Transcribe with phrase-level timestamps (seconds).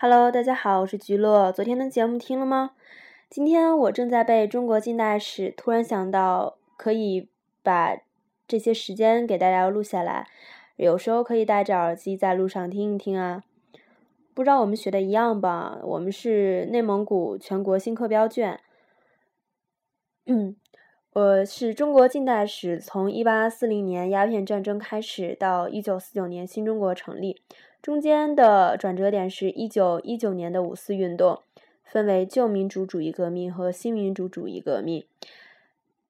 [0.00, 1.50] Hello，大家好，我是菊乐。
[1.50, 2.70] 昨天的节目听了吗？
[3.28, 7.28] 今天我正在背中国近代史，突然想到可以
[7.64, 7.98] 把
[8.46, 10.28] 这些时间给大家录下来，
[10.76, 13.42] 有时候可以戴着耳机在路上听一听啊。
[14.34, 15.80] 不知道我们学的一样吧？
[15.82, 18.60] 我们是内蒙古全国新课标卷。
[20.26, 20.54] 嗯，
[21.12, 27.42] 我是中国近代史，从一八四零年鸦片战争开始到一九四九年新中国成立。
[27.80, 31.42] 中间的转折点是一九一九年的五四运动，
[31.84, 35.06] 分为旧民主主义革命和新民主主义革命。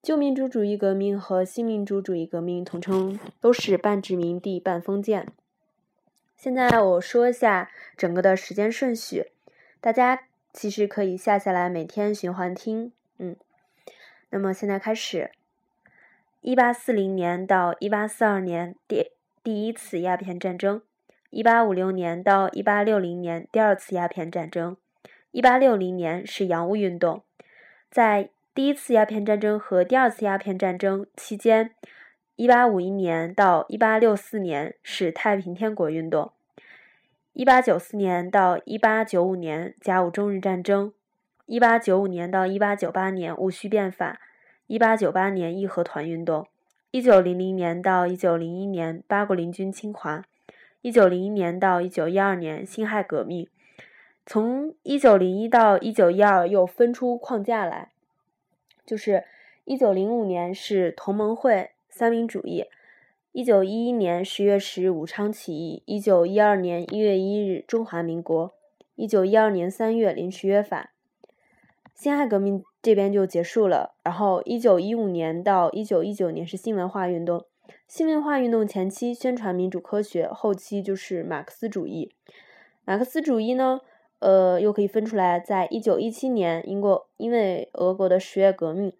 [0.00, 5.28] 旧民主主义革命和新民主主义革命统称都是半殖民地半封建。
[6.36, 9.32] 现在我说一下整个的时间顺序，
[9.80, 10.22] 大家
[10.52, 12.92] 其实可以下下来每天循环听。
[13.18, 13.36] 嗯，
[14.30, 15.32] 那么现在开始，
[16.40, 19.10] 一八四零年到一八四二年第
[19.42, 20.80] 第一次鸦片战争。
[21.30, 24.76] 一八五六年到一八六零年，第二次鸦片战争。
[25.30, 27.22] 一八六零年是洋务运动。
[27.90, 31.74] 在第一次鸦片战争和第二次鸦片战争期间，
[32.36, 36.32] 一八五一年到一八六四年是太平天国运动。
[37.34, 40.94] 一八九四年到一八九五年甲午中日战争。
[41.44, 44.18] 一八九五年到一八九八年戊戌变法。
[44.66, 46.46] 一八九八年义和团运动。
[46.90, 50.24] 一九零零年到一九零一年八国联军侵华。
[50.88, 53.46] 一九零一年到一九一二年辛亥革命，
[54.24, 57.90] 从一九零一到一九一二又分出框架来，
[58.86, 59.24] 就是
[59.66, 62.64] 一九零五年是同盟会三民主义，
[63.32, 68.54] 一九一一年十月十日武昌起义，一九一二年一月一日中华民国，
[68.94, 70.92] 一九一二年三月临时约法，
[71.94, 77.44] 辛亥革命这边就结束了，然后一九一五年到一九一九年是新文化运动。
[77.86, 82.12] 新文化运动前期宣传民主科学，后期就是马克思主义。
[82.84, 83.80] 马克思主义呢，
[84.18, 88.92] 呃，又可以分出来，在一九一七年，英国因为俄国的十月革命，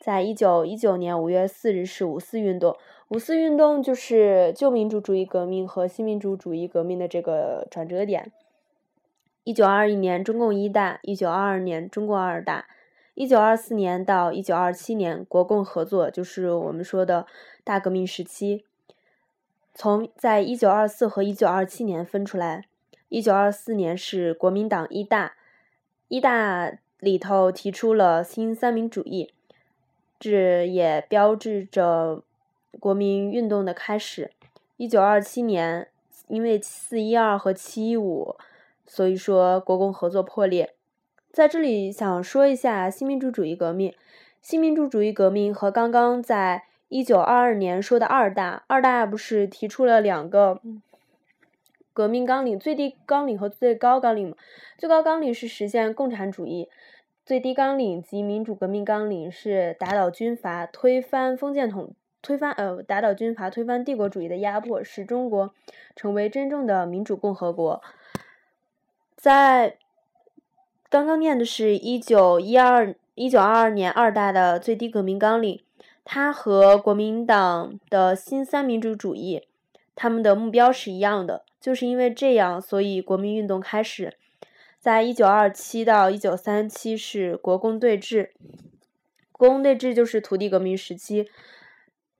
[0.00, 2.76] 在一九一九年五月四日是五四运动。
[3.08, 8.30] 五四运动就是旧民主主义革命和新民主主义革命的这个转折点。
[9.44, 12.66] 一九二一年中共一大，一九二二年中共二大。
[13.18, 17.26] 一九二四年到一九二七年，国共合作就是我们说的
[17.64, 18.64] 大革命时期。
[19.74, 22.66] 从在一九二四和一九二七年分出来，
[23.08, 25.34] 一九二四年是国民党一大，
[26.06, 29.32] 一大里头提出了新三民主义，
[30.20, 32.22] 这也标志着
[32.78, 34.30] 国民运动的开始。
[34.76, 35.88] 一九二七年，
[36.28, 38.36] 因为四一二和七一五，
[38.86, 40.72] 所以说国共合作破裂。
[41.38, 43.94] 在这里想说一下新民主主义革命。
[44.42, 50.60] 新民主主义革命和刚刚在一九二二年说的二大，二大不是提出了两个
[51.92, 54.36] 革命纲领，最低纲领和最高纲领吗？
[54.78, 56.68] 最高纲领是实现共产主义，
[57.24, 65.54] 最低纲领及民主革命纲领是打倒军阀，推翻封建统，推翻呃打倒军阀，推翻帝国主义的压迫，使中国
[65.94, 67.80] 成为真正的民主共和国。
[69.14, 69.76] 在
[70.90, 75.60] 刚刚念的是一九一二一九二二年二大的最低革命纲领，
[76.02, 79.46] 它和国民党的新三民主主义，
[79.94, 84.16] 他们的目标是一样的，就是因为这样，所以国民运动开始。
[84.80, 88.30] 在一九二七到一九三七是国共对峙，
[89.30, 91.28] 国共对峙就是土地革命时期。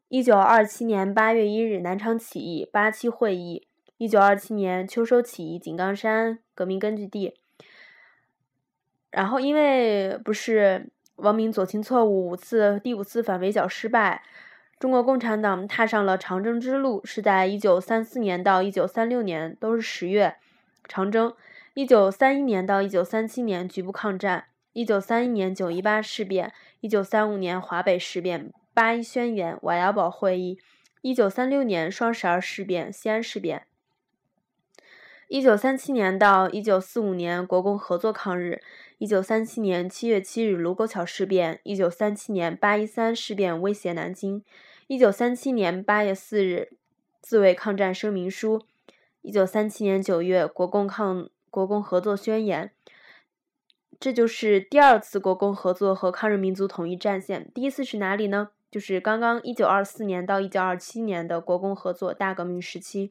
[0.08, 3.62] 一九二七年八月一日南昌起义，八七会议；
[3.96, 7.37] 一九二七年秋收起义，井冈山革命根据地。
[9.18, 14.22] 然后，因为不是王明左倾错误，五次第五次反围剿失败，
[14.78, 20.36] 中国共产党踏上了长征之路，是在一九三四年到一九三六年都是十月
[20.84, 21.34] 长征，
[21.74, 30.60] 一九三一年到一九三七年局部抗战，一九三一年九一八事变，一九三五年华北事变、八一宣言、瓦窑堡会议，
[31.02, 33.66] 一九三六年双十二事变、西安事变，
[35.28, 38.62] 一九三七年到一九四五年国共合作抗日。
[38.96, 44.42] 一九三七年七月七日卢沟桥事变，一九三七年八一三事变威胁南京，
[44.86, 46.70] 一九三七年八月四日
[47.20, 48.62] 自卫抗战声明书，
[49.20, 52.72] 一九三七年九月国共抗国共合作宣言。
[54.00, 57.50] 这就是第二次国共合作和抗日民族统一战线。
[57.54, 58.48] 第一次是哪里呢？
[58.70, 63.10] 就是刚刚一九二四年到一九二七年的国共合作大革命时期。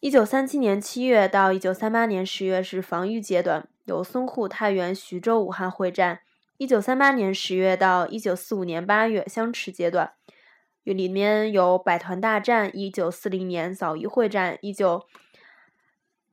[0.00, 3.68] 一九三七年七月到一九三八年十月是防御阶段。
[3.86, 6.18] 有淞沪、太原、徐州、武汉会战，
[6.56, 10.12] 一九三八年十月到一九四五年八月相持阶段，
[10.82, 15.06] 里面有百团大战，一九四零年枣宜会战，一九，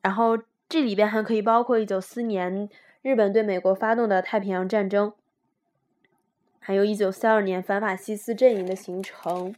[0.02, 2.68] 然后这里边还可以包括一九四年
[3.04, 5.14] 日本对美国发动的太平洋战争，
[6.58, 9.54] 还有一九四二年反法西斯阵营的形成。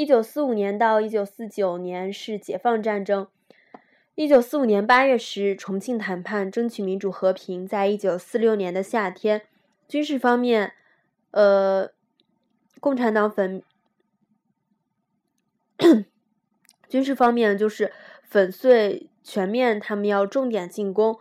[0.00, 3.28] 一九四五年到一九四九年是解放战争。
[4.14, 7.66] 一九四五年八月时，重庆谈判争取民主和平。
[7.66, 9.42] 在一九四六年的夏天，
[9.86, 10.72] 军事方面，
[11.32, 11.90] 呃，
[12.80, 13.62] 共产党粉，
[16.88, 17.92] 军事方面就是
[18.22, 21.18] 粉碎全面，他们要重点进攻。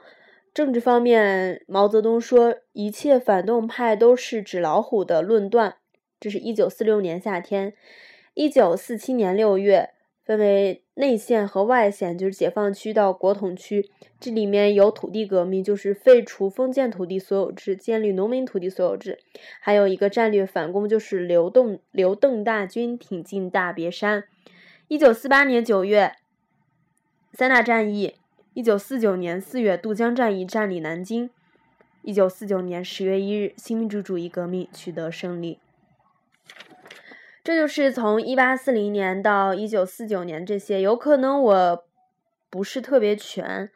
[0.53, 5.75] 政治方面，毛泽东说一切反动派都是纸老虎的论断。
[6.17, 7.73] 这是一九四六年夏天，
[8.39, 9.89] 一九四七年六月。
[10.23, 13.89] 分为内线和外线，就是解放区到国统区。
[14.19, 19.17] 这里面有土地革命，就是废除封建土地所有制，建立农民土地所有制。
[19.59, 24.23] 还有一个战略反攻，就是刘邓刘邓大军挺进大别山。
[24.87, 26.13] 一九四八年九月，
[27.33, 28.13] 三大战役；
[28.53, 31.29] 一九四九年四月，渡江战役占领南京；
[32.03, 35.57] 一九四九年十月一日，新民主主义革命取得胜利。
[37.43, 41.85] 这就是从一八四零年到一九四九年这些，有可能我
[42.49, 43.71] 不是特别全，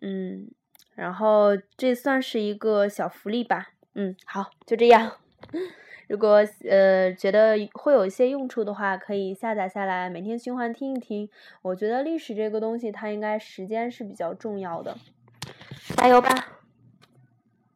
[0.00, 0.50] 嗯，
[0.94, 5.16] 然后这算是一个小福利吧，嗯，好，就这样。
[6.08, 11.28] 如果呃觉得会有一些用处的话，可以下载下来，每天循环听一听。
[11.62, 14.96] 我觉得历史这个东西，它应该时间是比较重要的，
[15.96, 16.57] 加油吧！